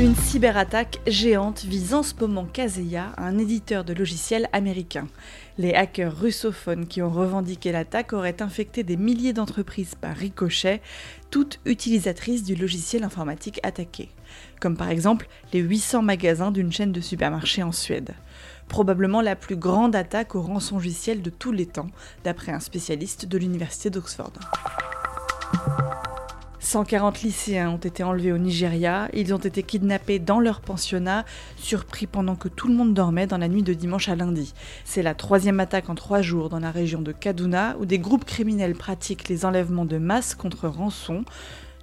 Une 0.00 0.16
cyberattaque 0.16 0.98
géante 1.06 1.62
vise 1.66 1.92
en 1.92 2.02
ce 2.02 2.14
moment 2.18 2.46
Kaseya, 2.46 3.12
un 3.18 3.36
éditeur 3.36 3.84
de 3.84 3.92
logiciels 3.92 4.48
américain. 4.54 5.06
Les 5.58 5.74
hackers 5.74 6.16
russophones 6.16 6.86
qui 6.86 7.02
ont 7.02 7.10
revendiqué 7.10 7.70
l'attaque 7.70 8.14
auraient 8.14 8.40
infecté 8.40 8.82
des 8.82 8.96
milliers 8.96 9.34
d'entreprises 9.34 9.94
par 9.94 10.16
ricochet, 10.16 10.80
toutes 11.30 11.60
utilisatrices 11.66 12.44
du 12.44 12.54
logiciel 12.54 13.04
informatique 13.04 13.60
attaqué, 13.62 14.08
comme 14.58 14.78
par 14.78 14.88
exemple 14.88 15.28
les 15.52 15.60
800 15.60 16.00
magasins 16.00 16.50
d'une 16.50 16.72
chaîne 16.72 16.92
de 16.92 17.02
supermarchés 17.02 17.62
en 17.62 17.72
Suède. 17.72 18.14
Probablement 18.68 19.20
la 19.20 19.36
plus 19.36 19.56
grande 19.56 19.94
attaque 19.94 20.34
au 20.34 20.40
rançongiciel 20.40 21.20
de 21.20 21.28
tous 21.28 21.52
les 21.52 21.66
temps, 21.66 21.90
d'après 22.24 22.52
un 22.52 22.60
spécialiste 22.60 23.26
de 23.26 23.36
l'université 23.36 23.90
d'Oxford. 23.90 24.32
140 26.70 27.22
lycéens 27.22 27.70
ont 27.70 27.78
été 27.78 28.04
enlevés 28.04 28.30
au 28.30 28.38
Nigeria, 28.38 29.08
ils 29.12 29.34
ont 29.34 29.38
été 29.38 29.64
kidnappés 29.64 30.20
dans 30.20 30.38
leur 30.38 30.60
pensionnat, 30.60 31.24
surpris 31.56 32.06
pendant 32.06 32.36
que 32.36 32.46
tout 32.46 32.68
le 32.68 32.74
monde 32.74 32.94
dormait 32.94 33.26
dans 33.26 33.38
la 33.38 33.48
nuit 33.48 33.64
de 33.64 33.74
dimanche 33.74 34.08
à 34.08 34.14
lundi. 34.14 34.54
C'est 34.84 35.02
la 35.02 35.14
troisième 35.14 35.58
attaque 35.58 35.90
en 35.90 35.96
trois 35.96 36.22
jours 36.22 36.48
dans 36.48 36.60
la 36.60 36.70
région 36.70 37.02
de 37.02 37.10
Kaduna, 37.10 37.76
où 37.80 37.86
des 37.86 37.98
groupes 37.98 38.24
criminels 38.24 38.76
pratiquent 38.76 39.28
les 39.28 39.44
enlèvements 39.44 39.84
de 39.84 39.98
masse 39.98 40.36
contre 40.36 40.68
rançon. 40.68 41.24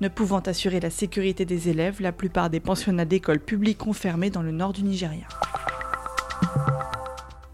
Ne 0.00 0.06
pouvant 0.06 0.38
assurer 0.38 0.78
la 0.78 0.90
sécurité 0.90 1.44
des 1.44 1.68
élèves, 1.68 2.00
la 2.00 2.12
plupart 2.12 2.48
des 2.48 2.60
pensionnats 2.60 3.04
d'écoles 3.04 3.40
publiques 3.40 3.88
ont 3.88 3.92
fermé 3.92 4.30
dans 4.30 4.42
le 4.42 4.52
nord 4.52 4.72
du 4.72 4.84
Nigeria. 4.84 5.26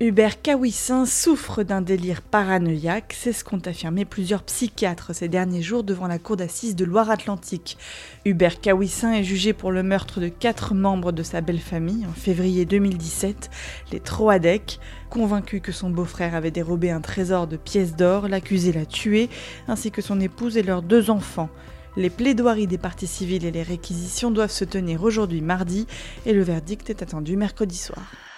Hubert 0.03 0.43
Kawissin 0.43 1.07
souffre 1.07 1.63
d'un 1.63 1.81
délire 1.81 2.23
paranoïaque, 2.23 3.15
c'est 3.17 3.33
ce 3.33 3.45
qu'ont 3.45 3.61
affirmé 3.65 4.05
plusieurs 4.05 4.43
psychiatres 4.43 5.15
ces 5.15 5.29
derniers 5.29 5.63
jours 5.63 5.85
devant 5.85 6.09
la 6.09 6.19
cour 6.19 6.37
d'assises 6.37 6.75
de 6.75 6.85
Loire-Atlantique. 6.85 7.79
Hubert 8.25 8.61
Kawissin 8.61 9.13
est 9.13 9.23
jugé 9.23 9.53
pour 9.53 9.71
le 9.71 9.85
meurtre 9.85 10.19
de 10.19 10.27
quatre 10.27 10.75
membres 10.75 11.13
de 11.13 11.23
sa 11.23 11.41
belle 11.41 11.61
famille 11.61 12.05
en 12.05 12.13
février 12.15 12.65
2017, 12.65 13.49
les 13.93 14.01
Troadec. 14.01 14.81
Convaincu 15.09 15.61
que 15.61 15.71
son 15.71 15.91
beau-frère 15.91 16.35
avait 16.35 16.51
dérobé 16.51 16.91
un 16.91 17.01
trésor 17.01 17.47
de 17.47 17.57
pièces 17.57 17.95
d'or, 17.95 18.27
l'accusé 18.27 18.73
l'a 18.73 18.87
tué, 18.87 19.31
ainsi 19.69 19.93
que 19.93 20.03
son 20.03 20.19
épouse 20.19 20.57
et 20.57 20.65
leurs 20.65 20.83
deux 20.83 21.11
enfants. 21.11 21.49
Les 21.97 22.11
plaidoiries 22.11 22.67
des 22.67 22.77
parties 22.77 23.07
civiles 23.07 23.45
et 23.45 23.53
les 23.53 23.63
réquisitions 23.63 24.33
doivent 24.33 24.51
se 24.51 24.65
tenir 24.65 25.05
aujourd'hui 25.05 25.43
mardi 25.43 25.87
et 26.27 26.33
le 26.33 26.43
verdict 26.43 26.91
est 26.91 27.03
attendu 27.03 27.37
mercredi 27.37 27.77
soir. 27.77 28.32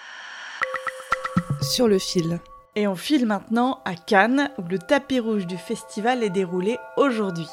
Sur 1.71 1.87
le 1.87 1.97
fil. 1.97 2.39
Et 2.75 2.87
on 2.87 2.95
file 2.95 3.25
maintenant 3.25 3.79
à 3.85 3.95
Cannes, 3.95 4.51
où 4.59 4.67
le 4.69 4.77
tapis 4.77 5.19
rouge 5.19 5.47
du 5.47 5.57
festival 5.57 6.23
est 6.23 6.29
déroulé 6.29 6.77
aujourd'hui. 6.95 7.47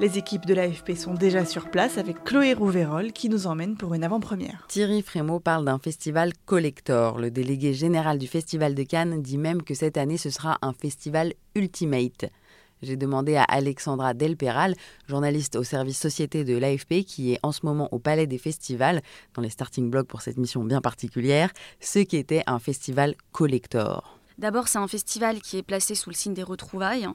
Les 0.00 0.16
équipes 0.16 0.46
de 0.46 0.54
l'AFP 0.54 0.96
sont 0.96 1.12
déjà 1.12 1.44
sur 1.44 1.70
place 1.70 1.98
avec 1.98 2.24
Chloé 2.24 2.54
Rouverol 2.54 3.12
qui 3.12 3.28
nous 3.28 3.46
emmène 3.46 3.76
pour 3.76 3.92
une 3.94 4.04
avant-première. 4.04 4.64
Thierry 4.68 5.02
Frémaux 5.02 5.40
parle 5.40 5.64
d'un 5.64 5.78
festival 5.78 6.32
collector. 6.46 7.18
Le 7.18 7.30
délégué 7.30 7.74
général 7.74 8.18
du 8.18 8.26
Festival 8.26 8.74
de 8.74 8.84
Cannes 8.84 9.20
dit 9.20 9.38
même 9.38 9.62
que 9.62 9.74
cette 9.74 9.98
année 9.98 10.16
ce 10.16 10.30
sera 10.30 10.58
un 10.62 10.72
festival 10.72 11.34
ultimate. 11.54 12.26
J'ai 12.82 12.96
demandé 12.96 13.36
à 13.36 13.44
Alexandra 13.44 14.14
Delperal, 14.14 14.74
journaliste 15.08 15.56
au 15.56 15.64
service 15.64 15.98
société 15.98 16.44
de 16.44 16.56
l'AFP, 16.56 17.04
qui 17.04 17.32
est 17.32 17.40
en 17.42 17.52
ce 17.52 17.60
moment 17.64 17.88
au 17.92 17.98
Palais 17.98 18.26
des 18.26 18.38
Festivals, 18.38 19.02
dans 19.34 19.42
les 19.42 19.50
starting 19.50 19.90
blocks 19.90 20.06
pour 20.06 20.22
cette 20.22 20.36
mission 20.36 20.62
bien 20.64 20.80
particulière, 20.80 21.50
ce 21.80 21.98
qu'était 21.98 22.42
un 22.46 22.58
festival 22.58 23.14
collector. 23.32 24.18
D'abord, 24.38 24.68
c'est 24.68 24.78
un 24.78 24.86
festival 24.86 25.40
qui 25.40 25.58
est 25.58 25.64
placé 25.64 25.96
sous 25.96 26.10
le 26.10 26.14
signe 26.14 26.34
des 26.34 26.44
retrouvailles. 26.44 27.08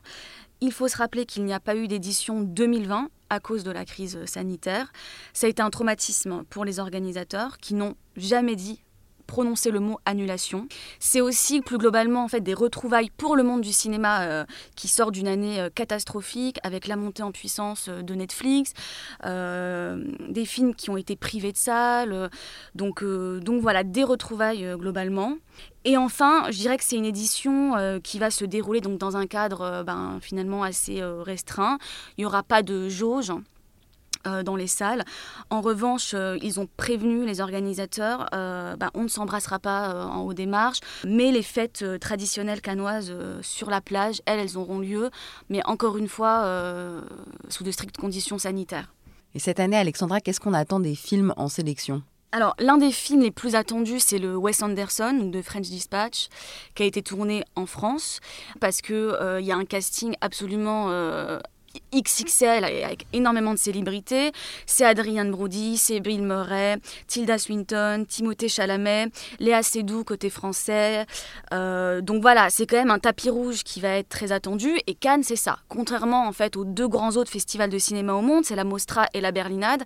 Il 0.60 0.74
faut 0.74 0.90
se 0.90 0.98
rappeler 0.98 1.26
qu'il 1.26 1.46
n'y 1.46 1.54
a 1.54 1.60
pas 1.62 1.76
eu 1.76 1.88
d'édition 1.88 2.42
2020 2.42 3.10
à 3.30 3.40
cause 3.40 3.64
de 3.64 3.72
la 3.72 3.86
crise 3.86 4.24
sanitaire. 4.26 4.92
Ça 5.32 5.48
a 5.48 5.50
été 5.50 5.62
un 5.62 5.70
traumatisme 5.70 6.44
pour 6.50 6.66
les 6.66 6.80
organisateurs 6.80 7.58
qui 7.58 7.74
n'ont 7.76 7.96
jamais 8.18 8.58
dit 8.58 8.84
prononcer 9.28 9.72
le 9.72 9.80
mot 9.80 10.00
annulation. 10.06 10.68
C'est 11.00 11.22
aussi 11.22 11.62
plus 11.62 11.78
globalement 11.78 12.24
en 12.24 12.28
fait 12.28 12.42
des 12.42 12.54
retrouvailles 12.54 13.10
pour 13.10 13.36
le 13.36 13.44
monde 13.44 13.62
du 13.62 13.74
cinéma 13.74 14.24
euh, 14.24 14.46
qui 14.76 14.88
sort 14.88 15.12
d'une 15.12 15.28
année 15.28 15.60
euh, 15.60 15.70
catastrophique 15.74 16.60
avec 16.64 16.88
la 16.88 16.96
montée 16.96 17.24
en 17.24 17.32
puissance 17.32 17.88
euh, 17.90 18.02
de 18.02 18.14
Netflix, 18.14 18.74
des 19.24 20.46
films 20.46 20.76
qui 20.76 20.90
ont 20.90 20.98
été 20.98 21.16
privés 21.16 21.52
de 21.52 21.58
salles, 21.58 22.30
donc 22.76 23.04
donc 23.04 23.62
voilà 23.62 23.84
des 23.84 24.04
retrouvailles 24.04 24.76
globalement. 24.78 25.38
Et 25.86 25.98
enfin, 25.98 26.46
je 26.52 26.58
dirais 26.58 26.78
que 26.78 26.84
c'est 26.84 26.96
une 26.96 27.06
édition 27.06 28.00
qui 28.04 28.20
va 28.20 28.30
se 28.30 28.46
dérouler 28.46 28.82
donc 28.82 28.98
dans 28.98 29.18
un 29.18 29.28
cadre 29.28 29.84
ben, 29.86 30.20
finalement 30.22 30.64
assez 30.64 31.02
restreint. 31.04 31.78
Il 32.18 32.22
n'y 32.22 32.26
aura 32.26 32.44
pas 32.44 32.62
de 32.62 32.90
jauge 32.90 33.32
euh, 34.28 34.44
dans 34.44 34.56
les 34.56 34.68
salles. 34.68 35.04
En 35.50 35.62
revanche, 35.62 36.14
euh, 36.14 36.38
ils 36.42 36.60
ont 36.60 36.68
prévenu 36.78 37.26
les 37.26 37.42
organisateurs, 37.42 38.28
euh, 38.34 38.76
ben, 38.76 38.90
on 38.94 39.04
ne 39.04 39.08
s'embrassera 39.08 39.60
pas 39.60 39.94
euh, 39.94 40.04
en 40.06 40.22
haut 40.22 40.34
des 40.34 40.46
marches, 40.46 40.80
mais 41.06 41.32
les 41.32 41.44
fêtes 41.44 41.82
euh, 41.84 41.98
traditionnelles 41.98 42.62
canoises 42.62 43.10
euh, 43.12 43.40
sur 43.42 43.70
la 43.70 43.82
plage, 43.82 44.22
elles, 44.26 44.40
elles 44.40 44.58
auront 44.58 44.80
lieu, 44.80 45.10
mais 45.50 45.62
encore 45.66 45.98
une 45.98 46.08
fois, 46.08 46.44
euh, 46.44 47.02
sous 47.50 47.64
de 47.64 47.72
strictes 47.72 47.98
conditions 47.98 48.38
sanitaires. 48.38 48.94
Et 49.36 49.40
cette 49.40 49.60
année, 49.60 49.78
Alexandra, 49.78 50.22
qu'est-ce 50.22 50.40
qu'on 50.40 50.54
attend 50.54 50.80
des 50.80 50.96
films 50.96 51.34
en 51.38 51.48
sélection? 51.48 52.04
Alors, 52.32 52.56
l'un 52.58 52.78
des 52.78 52.92
films 52.92 53.22
les 53.22 53.30
plus 53.30 53.54
attendus, 53.54 54.00
c'est 54.00 54.18
le 54.18 54.36
Wes 54.36 54.64
Anderson 54.64 55.30
de 55.32 55.42
French 55.44 55.70
Dispatch, 55.70 56.30
qui 56.74 56.82
a 56.82 56.86
été 56.88 57.04
tourné 57.04 57.44
en 57.56 57.68
France, 57.68 58.22
parce 58.60 58.82
qu'il 58.82 59.16
il 59.40 59.46
y 59.46 59.52
a 59.52 59.56
un 59.56 59.66
casting 59.66 60.16
absolument 60.20 60.90
euh, 60.90 61.40
XXL 61.94 62.64
avec 62.64 63.06
énormément 63.14 63.54
de 63.54 63.60
célébrités. 63.60 64.32
C'est 64.66 64.86
Adrian 64.86 65.26
Brody, 65.26 65.78
c'est 65.78 66.00
Bill 66.00 66.22
Murray, 66.22 66.78
Tilda 67.08 67.38
Swinton, 67.38 68.06
Timothée 68.08 68.50
Chalamet, 68.50 69.08
Léa 69.40 69.64
Seydoux 69.64 70.04
côté 70.04 70.30
français. 70.30 71.06
Euh, 71.54 72.02
donc 72.02 72.22
voilà, 72.22 72.50
c'est 72.50 72.66
quand 72.66 72.78
même 72.78 72.92
un 72.92 73.00
tapis 73.00 73.30
rouge 73.30 73.64
qui 73.64 73.82
va 73.82 73.90
être 73.98 74.10
très 74.10 74.32
attendu. 74.32 74.78
Et 74.88 74.96
Cannes, 74.96 75.24
c'est 75.24 75.36
ça. 75.36 75.60
Contrairement 75.70 76.28
en 76.28 76.32
fait 76.32 76.56
aux 76.56 76.66
deux 76.66 76.88
grands 76.88 77.16
autres 77.16 77.32
festivals 77.32 77.70
de 77.70 77.80
cinéma 77.80 78.14
au 78.14 78.22
monde, 78.22 78.46
c'est 78.46 78.56
la 78.56 78.64
Mostra 78.64 79.08
et 79.14 79.22
la 79.22 79.32
Berlinade. 79.32 79.84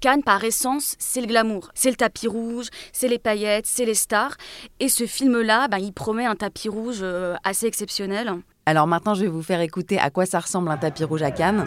Cannes, 0.00 0.22
par 0.22 0.44
essence, 0.44 0.94
c'est 1.00 1.20
le 1.20 1.26
glamour. 1.26 1.70
C'est 1.74 1.90
le 1.90 1.96
tapis 1.96 2.28
rouge, 2.28 2.68
c'est 2.92 3.08
les 3.08 3.18
paillettes, 3.18 3.66
c'est 3.66 3.84
les 3.84 3.94
stars. 3.94 4.36
Et 4.78 4.88
ce 4.88 5.06
film-là, 5.06 5.66
ben, 5.66 5.78
il 5.78 5.92
promet 5.92 6.24
un 6.24 6.36
tapis 6.36 6.68
rouge 6.68 6.98
euh, 7.02 7.34
assez 7.42 7.66
exceptionnel. 7.66 8.32
Alors 8.68 8.86
maintenant, 8.86 9.14
je 9.14 9.22
vais 9.22 9.28
vous 9.28 9.40
faire 9.40 9.62
écouter 9.62 9.98
à 9.98 10.10
quoi 10.10 10.26
ça 10.26 10.40
ressemble 10.40 10.70
un 10.70 10.76
tapis 10.76 11.02
rouge 11.02 11.22
à 11.22 11.30
Cannes. 11.30 11.66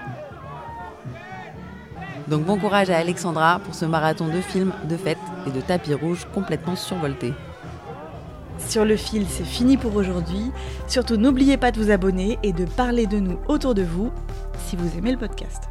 Donc 2.28 2.46
bon 2.46 2.60
courage 2.60 2.92
à 2.92 2.98
Alexandra 2.98 3.58
pour 3.58 3.74
ce 3.74 3.86
marathon 3.86 4.28
de 4.28 4.40
films, 4.40 4.72
de 4.88 4.96
fêtes 4.96 5.18
et 5.48 5.50
de 5.50 5.62
tapis 5.62 5.96
rouges 5.96 6.28
complètement 6.32 6.76
survoltés. 6.76 7.34
Sur 8.60 8.86
le 8.86 8.96
fil, 8.98 9.26
c'est 9.28 9.44
fini 9.44 9.78
pour 9.78 9.96
aujourd'hui. 9.96 10.52
Surtout, 10.88 11.18
n'oubliez 11.18 11.58
pas 11.58 11.72
de 11.72 11.82
vous 11.82 11.90
abonner 11.90 12.38
et 12.44 12.54
de 12.54 12.66
parler 12.66 13.08
de 13.08 13.18
nous 13.18 13.40
autour 13.48 13.74
de 13.74 13.82
vous 13.82 14.12
si 14.60 14.76
vous 14.76 14.96
aimez 14.96 15.12
le 15.12 15.18
podcast. 15.18 15.71